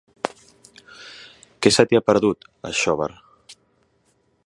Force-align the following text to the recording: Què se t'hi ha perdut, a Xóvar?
Què 1.67 1.73
se 1.77 1.87
t'hi 1.91 1.99
ha 1.99 2.03
perdut, 2.09 2.51
a 2.71 2.75
Xóvar? 2.83 3.11